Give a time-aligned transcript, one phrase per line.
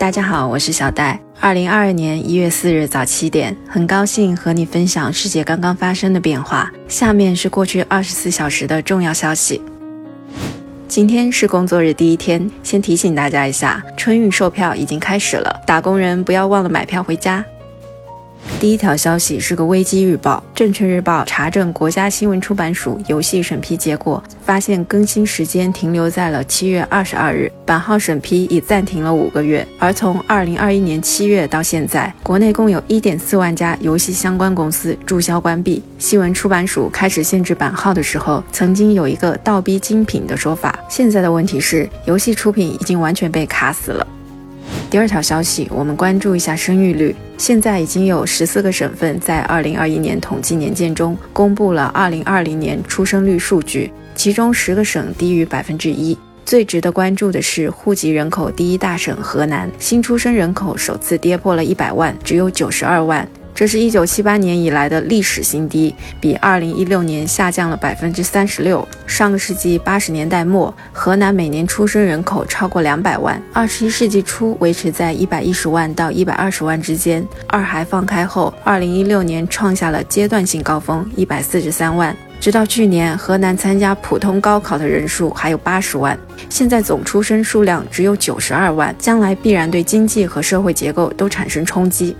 [0.00, 1.20] 大家好，我是小戴。
[1.40, 6.72] 二零二二年一月四日早七点，很高兴和你分享世界刚刚发生的变化。
[6.88, 9.60] 下面是过去二十四小时的重要消息。
[10.88, 17.44] 今天是工作日第一天，先提醒大家一下，春运售票已经开始了，打工人不要忘了买票回家。
[18.60, 20.42] 第一条消息是个危机预报。
[20.54, 29.66] 证券日报查证国家新闻出版署游戏审批结果，发现更新时间停留在了七月二十二日，版号审批已暂停了五个月。
[29.78, 35.82] 而从二零二一年七月到现在，国内共有一点四万家游戏相关公司注销关闭。
[35.98, 40.78] 新闻出版署开始限制版号的时候，曾经有一个倒逼精品的说法。
[40.90, 44.06] 现在的问题是，游戏出品已经完全被卡死了。
[44.90, 47.14] 第二条消息，我们关注一下生育率。
[47.38, 56.18] 现在已经有十四个省份在二零二一年统计年鉴中公布了二零二零年出生率数据，其中十个省低于百分之一。
[56.44, 63.26] 最值得关注的是，户籍人口第一大省河南，新出生人口首次跌破了一百万，只有九十二万。
[63.60, 68.88] 这是一九七八年以来的历史新低，比二零一六年下降了百分之三十六。
[69.06, 77.22] 上个世纪八十年代末，河南每年出生人口超过两百万，二十一世纪初维持在一百一十万到一百二十万之间。
[77.48, 82.16] 二孩放开后，二零一六年创下了阶段性高峰，一百四十三万。
[82.40, 92.16] 直到去年，河南参加普通高考的人数还有八十万，现在总出生数量只有九十二万，将来必然对经济和社会结构都产生冲击。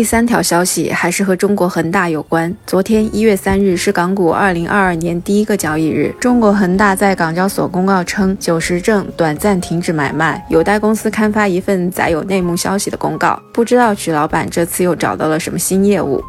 [0.00, 2.56] 第三条消息还是和中国恒大有关。
[2.66, 13.38] 昨天一月三日是港股二零二二年第一个交易日，中国恒大在港交所公告称，九十证短暂停止买卖，有待公司刊发一份载有内幕消息的公告。
[13.52, 16.24] 不知道曲老板这次又找到了什么新业务。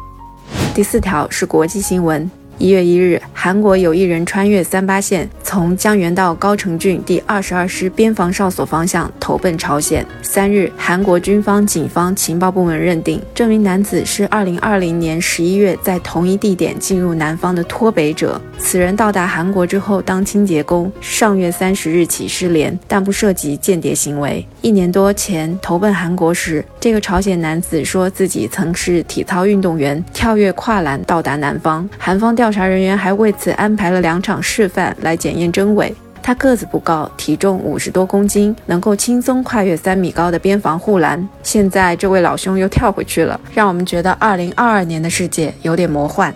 [0.74, 2.30] 第四条是国际新闻。
[2.58, 10.06] 一月一日，韩国有一人穿越三八线，从江原道高城郡第二十二师边防哨所方向投奔朝鲜。
[10.22, 18.40] 三日，韩国军方警方情报部门认定，这名男子是二零二零年十一月在同一地点进入南方的脱北者。
[18.58, 24.46] 此人到达韩国之后当清洁工，上月三十日起失联，但不涉及间谍行为。
[24.60, 31.88] 一年多前投奔韩国时，这个朝鲜男子说自己曾是体操运动员，跳跃跨栏到达南方。
[31.98, 35.94] 韩方调查人员还为此安排了两场示范来检验真伪。
[36.22, 41.28] 他个子不高，体重五十多公斤，能够轻松跨越三米高的边防护栏。
[41.42, 46.32] 现在这位老兄又跳回去了，让我们觉得二零二二年的世界有点魔幻。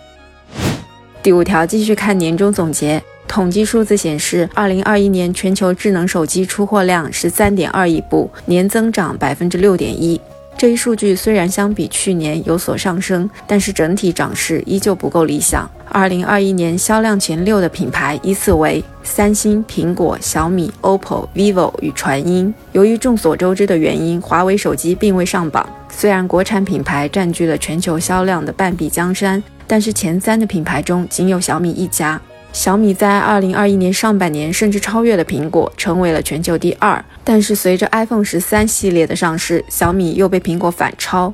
[1.22, 3.00] 第五条，继续看年终总结。
[3.28, 10.20] 统计数字显示，二零二一年全球智能手机出货量十三点二亿部，年增长百分之六点一。
[10.58, 15.70] 这一数据虽然相比去年有所上升，但是整体涨势依旧不够理想。
[15.90, 22.52] 二零二一年销量前六的品牌依次为三星、苹果、小米、OPPO、vivo 与传音。
[22.72, 25.68] 由于众所周知的原因，华为手机并未上榜。
[25.90, 29.42] 虽然国产品牌占据了全球销量的半壁江山。
[29.68, 32.20] 但是前三的品牌中仅有小米一家。
[32.52, 37.04] 小米在二零二一年上半年甚至超越了苹果，成为了全球第二。
[37.22, 41.32] 但是随着 iPhone 十三系列的上市，小米又被苹果反超。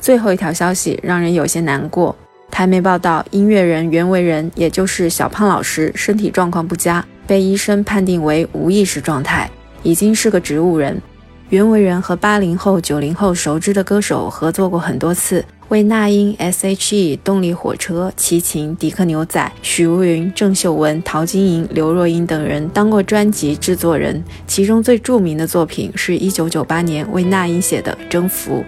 [0.00, 2.14] 最后一条消息让人有些难过。
[2.48, 9.50] 台媒报道，音乐人袁惟仁，也就是小胖老师，身体状况不佳，被医生判定为无意识状态，
[9.82, 11.02] 已经是个植物人。
[11.48, 15.44] 袁惟仁和八零后、九零后熟知的歌手合作过很多次。
[15.68, 28.62] 为那英、S.H.E、动力火车、齐秦、迪克牛仔、许茹芸、郑秀文、陶晶莹、刘若英等人当过专辑制作人，其中最著名的作品是一九九八年为那英写的《征服》。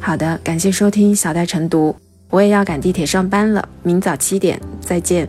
[0.00, 1.96] 好的，感谢收听小戴晨读，
[2.30, 5.28] 我也要赶地铁上班了，明早七点再见。